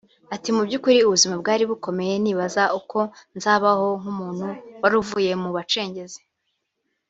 [0.35, 2.97] Ati “Mu by’ukiri ubuzima bwari bukomeye nibaza uko
[3.37, 4.45] nzabaho nk’umuntu
[4.81, 6.21] waruvuye mu bacengezi